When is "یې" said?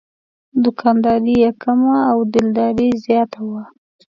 1.43-1.51